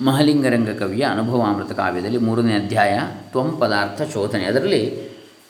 [0.00, 3.00] ಮಹಲಿಂಗರಂಗ ಕವಿಯ ಅನುಭವಾಮೃತ ಕಾವ್ಯದಲ್ಲಿ ಮೂರನೇ ಅಧ್ಯಾಯ
[3.30, 4.44] ತ್ವಂ ಪದಾರ್ಥ ಶೋಧನೆ.
[4.44, 5.00] ಅದರಲ್ಲಿ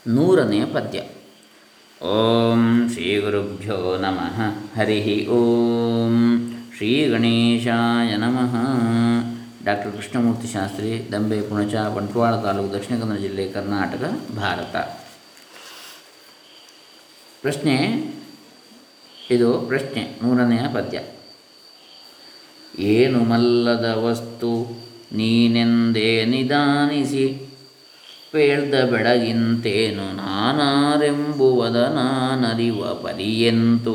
[0.06, 0.98] ನೂರನೆಯ ಪದ್ಯ.
[2.04, 4.40] ಓಂ ಶ್ರೀ ಗುರುಭ್ಯೋ ನಮಃ.
[4.80, 6.14] ಹರಿ ಓಂ
[6.76, 8.56] ಶ್ರೀ ಗಣೇಶಾಯ ನಮಃ.
[9.64, 14.76] ಡಾಕ್ಟರ್ ಕೃಷ್ಣಮೂರ್ತಿ ಶಾಸ್ತ್ರಿ, ದಂಬೆ, ಪುಣಚ, ಬಂಟ್ವಾಳ ತಾಲೂಕು, ದಕ್ಷಿಣ ಕನ್ನಡ ಜಿಲ್ಲೆ, ಕರ್ನಾಟಕ, ಭಾರತ.
[17.42, 18.04] ಪ್ರಶ್ನೆ,
[19.30, 21.00] ಇದು ಪ್ರಶ್ನೆ ನೂರನೆಯ ಪದ್ಯ.
[22.78, 24.76] ಏನು ಮಲ್ಲದ ವಸ್ತು
[25.12, 27.46] ನೀನೆಂದೇ ನಿಧಾನಿಸಿ
[28.32, 33.94] ಪೇಳ್ದ ಬೆಡಗಿಂತೇನು ನಾನಾರೆಂಬುವದ ನಾನರಿವ ಪರಿಯಂತೂ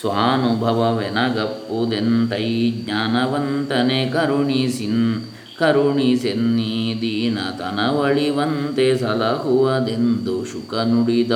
[0.00, 5.22] ಸ್ವಾನುಭವವೆನಗಪ್ಪುದೆಂತೈ ಜ್ಞಾನವಂತನೆ ಕರುಣಿಸಿನ್
[5.58, 11.32] ಕರುಣಿಸೆನ್ನೀ ದೀನತನವಳಿವಂತೆ ಸಲಹುವದೆಂದು ಶುಕ ನುಡಿದ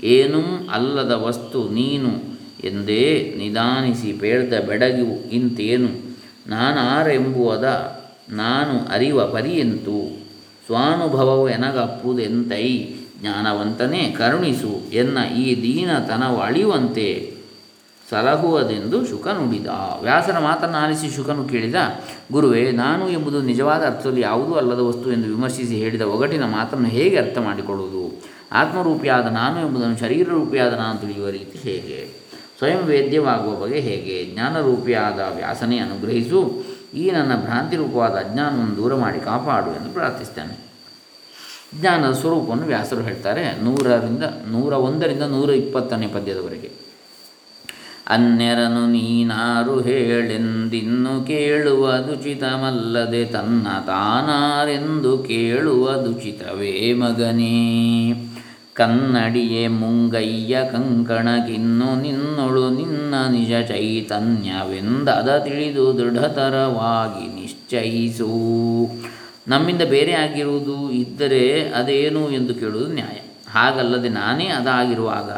[0.00, 2.31] ಏನೂ ಅಲ್ಲದ ವಸ್ತು ನೀನು
[2.64, 5.88] ಎಂದೇ ನಿಧಾನಿಸಿ ಪೇಳ್ದ ಬೆಡಗು ಇಂತೇನು?
[6.46, 7.98] ನಾನಾರೆಂಬುವದ
[8.30, 10.24] ನಾನು ಅರಿವ ಪರಿಯಂತು?
[10.66, 12.84] ಸ್ವಾನುಭವವು ಎನಗಪ್ಪುದೆಂತೈ?
[13.20, 17.34] ಜ್ಞಾನವಂತನೇ ಕರುಣಿಸು ಎನ್ನ ಈ ದೀನತನವು ಅಳಿಯುವಂತೆ?
[18.10, 19.66] ಸಲಹುವುದೆಂದು ಶುಕ ನುಡಿದ
[20.02, 21.74] ವ್ಯಾಸನ ಮಾತನ್ನು ಆಲಿಸಿ ಶುಕನು ಕೇಳಿದ,
[22.32, 27.38] ಗುರುವೇ, ನಾನು ಎಂಬುದು ನಿಜವಾದ ಅರ್ಥದಲ್ಲಿ ಯಾವುದೂ ಅಲ್ಲದ ವಸ್ತು ಎಂದು ವಿಮರ್ಶಿಸಿ ಹೇಳಿದ ಒಗಟಿನ ಮಾತನ್ನು ಹೇಗೆ ಅರ್ಥ
[27.38, 28.22] ಮಾಡಿಕೊಳ್ಳುವುದು
[28.52, 32.22] ಆತ್ಮರೂಪಿಯಾದ ನಾನು ಎಂಬುದನ್ನು ಶರೀರ ರೂಪಿಯಾದ ನಾನು ತಿಳಿಯುವ ರೀತಿ ಹೇಗೆ?
[32.58, 39.70] ಸ್ವಯಂ ವೇದ್ಯವಾಗುವ ಬಗೆ ಹೇಗೆ ಜ್ಞಾನರೂಪಿಯಾದ ವ್ಯಾಸನೇ ಅನುಗ್ರಹಿಸು, ಈ ನನ್ನ ಭ್ರಾಂತಿ ರೂಪವಾದ ಅಜ್ಞಾನವನ್ನು ದೂರ ಮಾಡಿ ಕಾಪಾಡು
[39.70, 40.72] ಎಂದು ಪ್ರಾರ್ಥಿಸ್ತಾನೆ
[41.80, 46.70] ಜ್ಞಾನದ ಸ್ವರೂಪವನ್ನು ವ್ಯಾಸರು ಹೇಳ್ತಾರೆ, ನೂರರಿಂದ, ನೂರ ಒಂದರಿಂದ ನೂರ ಇಪ್ಪತ್ತನೇ ಪದ್ಯದವರೆಗೆ.
[48.08, 57.58] ಅನ್ಯರನು ನೀನಾರು ಹೇಳೆಂದಿನ್ನು ಕೇಳುವುದುಚಿತಮಲ್ಲದೆ ತನ್ನ ತಾನಾರೆಂದು ಕೇಳುವ ದುಚಿತವೇ ಮಗನೇ.
[58.74, 68.30] ಕನ್ನಡಿಯೇ ಮುಂಗಯ್ಯ ಕಂಕಣಕಿನ್ನು ನಿನ್ನೊಳು ನಿನ್ನ ನಿಜ ಚೈತನ್ಯವೆಂದದ ತಿಳಿದು ದೃಢತರವಾಗಿ ನಿಶ್ಚಯಿಸು.
[69.48, 73.18] ನಮ್ಮಿಂದ ಬೇರೆ ಆಗಿರುವುದು ಇದ್ದರೆ ಅದೇನು ಎಂದು ಕೇಳುವುದು ನ್ಯಾಯ.
[73.50, 75.30] ಹಾಗಲ್ಲದೆ ನಾನೇ ಅದಾಗಿರುವಾಗ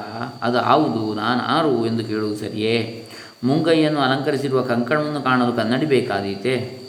[0.42, 3.04] ಅದು ಹೌದು, ನಾನು ಆರು ಎಂದು ಕೇಳುವುದು ಸರಿಯೇ?
[3.44, 6.82] ಮುಂಗೈಯನ್ನು ಅಲಂಕರಿಸಿರುವ ಕಂಕಣವನ್ನು ಕಾಣಲು ಕನ್ನಡಿ ಬೇಕಾದೀತೆ?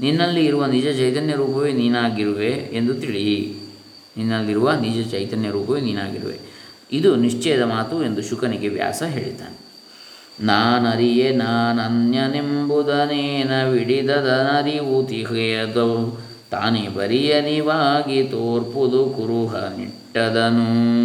[0.00, 3.56] ನಿನ್ನಲ್ಲಿ ಇರುವ ನಿಜ ಚೈತನ್ಯ ರೂಪವೇ ನೀನಾಗಿರುವೆ ಎಂದು ತಿಳಿ.
[4.16, 6.56] ನಿನ್ನಲ್ಲಿರುವ ನಿಜ ಚೈತನ್ಯ ರೂಪವೇ ನೀನಾಗಿರುವೆ.
[6.92, 9.66] ಇದು ನಿಶ್ಚಯದ ಮಾತು ಎಂದು ಶುಕನಿಗೆ ವ್ಯಾಸ ಹೇಳಿದ್ದಾನೆ.
[10.40, 20.96] ನಾನರಿಯೆ ನಾನನ್ಯನೆಂಬುದನೇನ ವಿಡಿದದನರಿವು ತಿಹೆಯದು ತಾನೇ ಬರಿಯನಿವಾಗಿ ತೋರ್ಪುದು ಕುರುಹ ನಿಟ್ಟದನು.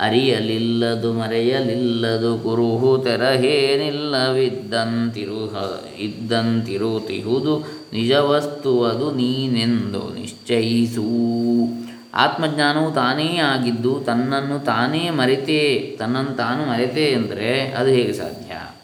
[0.00, 5.56] ಅರಿಯಲಿಲ್ಲದು ಮರೆಯಲಿಲ್ಲದು ಕುರುಹು ತೆರಹೇನಿಲ್ಲವಿದ್ದಂತಿರುಹ,
[5.98, 11.04] ಇದ್ದಂತಿರುತಿಹುದು ನಿಜ ವಸ್ತುವದು ನೀನೆಂದು ನಿಶ್ಚಯಿಸು.
[12.14, 18.74] ಆತ್ಮಜ್ಞಾನವು ತಾನೇ ಆಗಿದ್ದು ತನ್ನನ್ನು ತಾನೇ ಮರೆತೇ, ತನ್ನನ್ನು ತಾನು ಮರೆತೇ ಎಂದರೆ ಅದು ಹೇಗೆ ಸಾಧ್ಯ?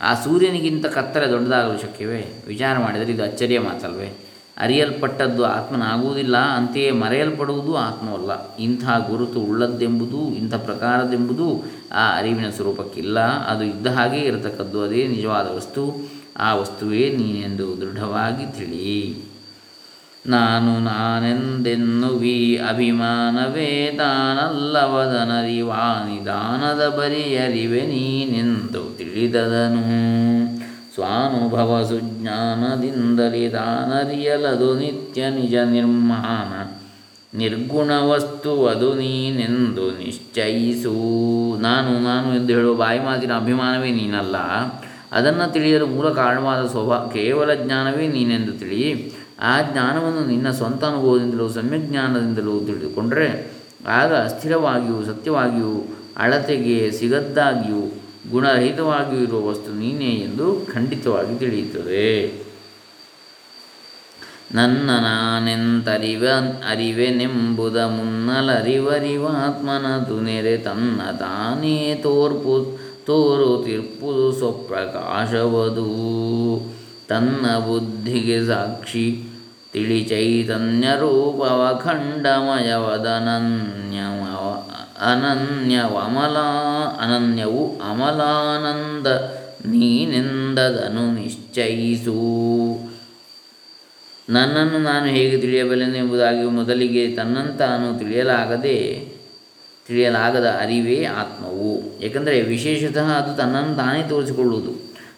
[0.00, 2.44] ಆ ಸೂರ್ಯನಿಗಿಂತ ಕತ್ತರೆ ದೊಡ್ಡದಾಗಲು ಶಕ್ಯವೇ?
[2.46, 4.18] ವಿಚಾರ ಮಾಡಿದರೆ ಇದು ಅಚ್ಚರಿಯ ಮಾತಲ್ವೇ?
[4.58, 8.56] ಅರಿಯಲ್ಪಟ್ಟದ್ದು ಆತ್ಮನಾಗುವುದಿಲ್ಲ, ಅಂತೆಯೇ ಮರೆಯಲ್ಪಡುವುದು ಆತ್ಮವಲ್ಲ.
[8.56, 13.20] ಇಂಥ ಗುರುತು ಉಳ್ಳದ್ದೆಂಬುದು, ಇಂಥ ಪ್ರಕಾರದೆಂಬುದು ಆ ಅರಿವಿನ ಸ್ವರೂಪಕ್ಕಿಲ್ಲ.
[13.20, 16.14] ಅದು ಇದ್ದ ಹಾಗೆ ಇರತಕ್ಕದ್ದು, ಅದೇ ನಿಜವಾದ ವಸ್ತು.
[16.36, 19.34] ಆ ವಸ್ತುವೇ ನೀನೆಂದು ದೃಢವಾಗಿ ತಿಳಿ.
[20.26, 29.84] ನಾನು ನಾನೆಂದೆನ್ನುವಿ ಅಭಿಮಾನವೇ ತಾನಲ್ಲವದನರಿವಾ ನಿಧಾನದ ಬರಿಯರಿವೆ ನೀನೆಂದು ತಿಳಿದದನು.
[30.94, 36.74] ಸ್ವಾನುಭವ ಸುಜ್ಞಾನದಿಂದಲೇ ತಾನರಿಯಲದು ನಿತ್ಯ ನಿಜ ನಿರ್ಮಾಣ.
[37.38, 41.60] ನಿರ್ಗುಣ ವಸ್ತು ಅದು ನೀನೆಂದು ನಿಶ್ಚಯಿಸು.
[41.60, 44.36] ನಾನು ನಾನು ಎಂದು ಹೇಳುವ ಬಾಯಿ ಮಾತಿನ ಅಭಿಮಾನವೇ ನೀನಲ್ಲ.
[45.14, 51.84] ಅದನ್ನು ತಿಳಿಯಲು ಮೂಲ ಕಾರಣವಾದ ಸ್ವಭಾವ ಕೇವಲ ಜ್ಞಾನವೇ ನೀನೆಂದು ತಿಳಿ, ಆ ಜ್ಞಾನವನ್ನು ನಿನ್ನ ಸ್ವಂತ ಅನುಭವದಿಂದಲೂ ಸಮ್ಯಕ್
[51.84, 53.54] ಜ್ಞಾನದಿಂದಲೂ ತಿಳಿದುಕೊಂಡರೆ,
[53.88, 62.44] ಆಗ ಅಸ್ಥಿರವಾಗಿಯೂ ಸತ್ಯವಾಗಿಯೂ ಅಳತೆಗೆ ಸಿಗದ್ದಾಗಿಯೂ ಗುಣರಹಿತವಾಗಿಯೂ ಇರುವ ವಸ್ತು ನೀನೇ ಎಂದು ಖಂಡಿತವಾಗಿ ತಿಳಿಯುತ್ತದೆ.
[64.54, 66.26] ನನ್ನ ನಾನೆಂತರಿವ
[66.70, 69.86] ಅರಿವೆನೆಂಬುದ ಮುನ್ನಲರಿವರಿವಾತ್ಮನ
[70.22, 75.86] ನೆರೆ ತನ್ನ ತಾನೇ ತೋರ್ಪು ತೋರು ತಿರ್ಪು ಸ್ವಪ್ರಕಾಶವದು.
[77.08, 79.22] ತನ್ನ ಬುದ್ಧಿಗೆ ಸಾಕ್ಷಿ
[79.72, 82.84] ತಿಳಿ ಚೈತನ್ಯ ರೂಪವ ಖಂಡಮಯವದನನ್ಯವ
[85.00, 86.36] ಅನನ್ಯವಮಲ
[87.00, 89.06] ಅನನ್ಯವು ಅಮಲಾನಂದ
[89.66, 92.14] ನೀನೆಂದದನು ನಿಶ್ಚಯಿಸು.
[94.30, 99.13] ನನ್ನನ್ನು ನಾನು ಹೇಗೆ ತಿಳಿಯಬಲ್ಲೆನೆಂಬುದಾಗಿ ಮೊದಲಿಗೆ ತನ್ನಂತಾನು ತಿಳಿಯಲಾಗದೆ
[99.88, 102.00] ತಿಳಿಯಲಾಗದ ಅರಿವೇ ಆತ್ಮವು.
[102.02, 104.72] ಏಕೆಂದರೆ ವಿಶೇಷತಃ ಅದು ತನ್ನನ್ನು ತಾನೇ ತೋರಿಸಿಕೊಳ್ಳುವುದು.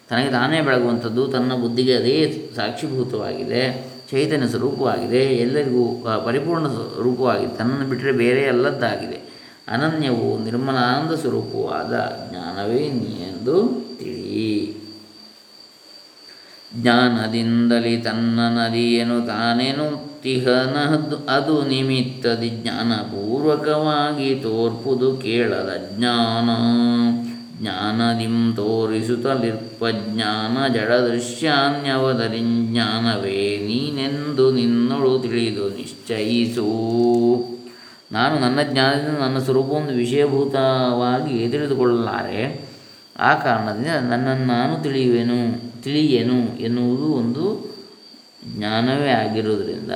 [0.09, 2.15] ತನಗೆ ತಾನೇ ಬೆಳಗುವಂಥದ್ದು, ತನ್ನ ಬುದ್ಧಿಗೆ ಅದೇ
[2.55, 3.63] ಸಾಕ್ಷಿಭೂತವಾಗಿದೆ,
[4.11, 5.83] ಚೈತನ್ಯ ಸ್ವರೂಪವಾಗಿದೆ, ಎಲ್ಲರಿಗೂ
[6.25, 6.67] ಪರಿಪೂರ್ಣ
[7.03, 9.19] ರೂಪವಾಗಿದೆ ತನ್ನನ್ನು ಬಿಟ್ಟರೆ ಬೇರೆ ಅಲ್ಲದ್ದಾಗಿದೆ
[9.67, 11.93] ಅನನ್ಯವು ನಿರ್ಮಲಾನಂದ ಸ್ವರೂಪವಾದ
[12.29, 13.86] ಜ್ಞಾನವೇ ನೀ ಎಂದು
[16.81, 20.77] ಜ್ಞಾನದಿಂದಲೇ ತನ್ನ ನದಿಯನು ತಾನೇನು ತಿಹನ
[21.29, 26.49] ಅದು ನಿಮಿತ್ತದಿ ಜ್ಞಾನಪೂರ್ವಕವಾಗಿ ತೋರ್ಪುದು ಕೇಳದ ಜ್ಞಾನ.
[27.61, 28.55] ಜ್ಞಾನದಿಂ
[29.91, 30.91] ಜ್ಞಾನ ಜಡ
[32.71, 36.65] ಜ್ಞಾನವೇ ನೀನೆಂದು ನಿನ್ನಳು ತಿಳಿದು ನಿಶ್ಚಯಿಸು.
[38.11, 42.69] ನಾನು ನನ್ನ ಜ್ಞಾನದಿಂದ ನನ್ನ ಸ್ವರೂಪವನ್ನು ವಿಷಯಭೂತವಾಗಿ ತಿಳಿದುಕೊಳ್ಳಲಾರೆ.
[43.19, 45.66] ಆ ಕಾರಣದಿಂದ ನನ್ನನ್ನು ನಾನು ತಿಳಿಯುವೆನು.
[45.83, 47.43] ತಿಳಿಯೆನು ಎನ್ನುವುದು ಒಂದು
[48.55, 49.91] ಜ್ಞಾನವೇ ಆಗಿರುವುದರಿಂದ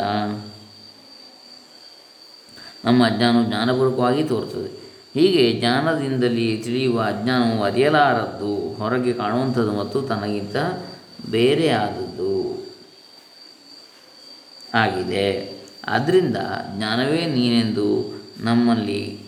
[2.86, 4.70] ನಮ್ಮ ಅಜ್ಞಾನವು ಜ್ಞಾನಪೂರ್ವಕವಾಗಿ ತೋರುತ್ತದೆ
[5.20, 10.56] ಹೀಗೆ ಜ್ಞಾನದಿಂದಲೇ ತಿಳಿಯುವ ಅಜ್ಞಾನವು ಅರಿಯಲಾರದ್ದು, ಹೊರಗೆ ಕಾಣುವಂಥದ್ದು ಮತ್ತು ತನಗಿಂತ
[11.30, 12.36] ಬೇರೆ ಆದದ್ದು
[14.74, 15.58] ಆಗಿದೆ.
[15.88, 16.38] ಆದ್ದರಿಂದ
[16.78, 17.88] ಜ್ಞಾನವೇ ನೀನೆಂದು
[18.40, 19.20] ನಮ್ಮಲ್ಲಿ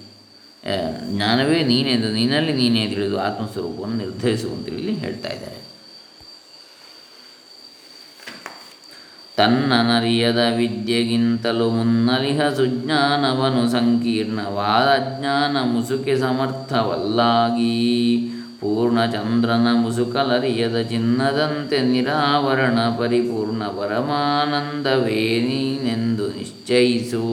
[1.09, 4.03] ಜ್ಞಾನವೇ ನೀನೆಂದು ನಿನ್ನಲ್ಲಿ ನೀನೇ ತಿಳಿದು ಆತ್ಮಸ್ವರೂಪವನ್ನು
[4.67, 5.62] ಇಲ್ಲಿ ಹೇಳ್ತಾ ಇದ್ದಾರೆ.
[9.37, 17.73] ತನ್ನನರಿಯದ ವಿದ್ಯೆಗಿಂತಲೂ ಮುನ್ನಲಿಹ ಸುಜ್ಞಾನವನು ಸಂಕೀರ್ಣವಾದ ಜ್ಞಾನ ಮುಸುಕೆ ಸಮರ್ಥವಲ್ಲಾಗಿ.
[18.61, 27.23] ಪೂರ್ಣಚಂದ್ರನ ಮುಸುಕಲರಿಯದ ಚಿನ್ನದಂತೆ ನಿರಾವರಣ ಪರಿಪೂರ್ಣ ಪರಮಾನಂದವೇ ನೀನೆಂದು ನಿಶ್ಚಯಿಸು.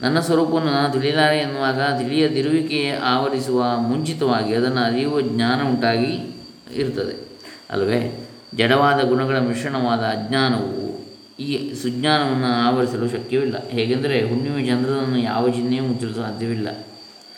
[0.00, 6.36] ನನ್ನ ಸ್ವರೂಪವನ್ನು ನಾನು ತಿಳಿಯಲಾರೆ ಎನ್ನುವಾಗ ತಿಳಿಯದಿರುವಿಕೆ ಆವರಿಸುವ ಮುಂಚಿತವಾಗಿ ಅದನ್ನು ಅರಿಯುವ ಜ್ಞಾನ ಉಂಟಾಗಿ
[6.74, 7.28] ಇರ್ತದೆ.
[7.70, 8.21] ಅಲ್ಲವೇ
[8.54, 10.82] ಜಡವಾದ ಗುಣಗಳ ಮಿಶ್ರಣವಾದ ಅಜ್ಞಾನವು
[11.40, 13.68] ಈ ಸುಜ್ಞಾನವನ್ನು ಆವರಿಸಲು ಶಕ್ಯವಿಲ್ಲ.
[13.68, 16.86] ಹೇಗೆಂದರೆ ಹುಣ್ಣಿಮೆ ಚಂದ್ರನನ್ನು ಯಾವ ಚಿಹ್ನೆಯೂ ಮುಚ್ಚಲು ಸಾಧ್ಯವಿಲ್ಲ.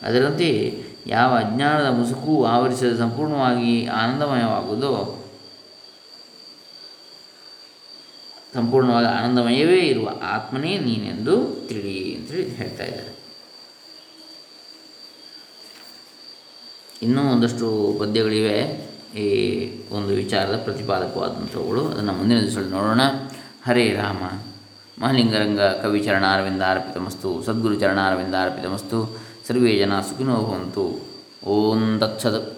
[0.03, 5.25] ಅದರಂತೆ ಯಾವ ಅಜ್ಞಾನದ ಮುಸುಕು ಆವರಿಸದ ಸಂಪೂರ್ಣವಾಗಿ ಆನಂದಮಯವಾಗುವುದೋ,
[8.55, 13.15] ಸಂಪೂರ್ಣವಾಗಿ ಆನಂದಮಯವೇ ಇರುವ ಆತ್ಮನೇ ನೀನೆಂದು ತಿಳಿ ಅಂತೇಳಿ ಹೇಳ್ತಾ ಇದ್ದಾರೆ.
[17.03, 18.94] ಇನ್ನೂ ಒಂದಷ್ಟು ಪದ್ಯಗಳಿವೆ.
[19.15, 21.89] ಈ ಒಂದು ವಿಚಾರದ ಪ್ರತಿಪಾದಕವಾದಂಥವುಗಳು.
[21.89, 23.01] ಅದನ್ನು ಮುಂದಿನ ದಿವಸದಲ್ಲಿ ನೋಡೋಣ.
[23.67, 24.41] ಹರೇ ರಾಮ.
[25.03, 26.01] ಮಹಾಲಿಂಗರಂಗ ಕವಿ
[27.01, 27.43] ಮಸ್ತು.
[27.43, 27.75] ಸದ್ಗುರು
[28.69, 29.19] ಮಸ್ತು.
[29.49, 31.15] ಸರ್ವೇ ಜನ ಸುಖಿನೋ ಭವಂತು.
[31.47, 32.54] ಓಂ ದಕ್ಷದ